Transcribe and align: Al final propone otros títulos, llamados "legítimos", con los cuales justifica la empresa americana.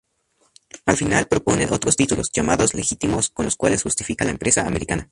Al 0.87 0.97
final 0.97 1.27
propone 1.27 1.67
otros 1.69 1.95
títulos, 1.95 2.31
llamados 2.33 2.73
"legítimos", 2.73 3.29
con 3.29 3.45
los 3.45 3.55
cuales 3.55 3.83
justifica 3.83 4.25
la 4.25 4.31
empresa 4.31 4.65
americana. 4.65 4.99